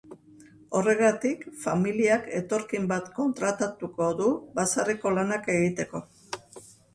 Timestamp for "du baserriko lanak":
4.23-5.47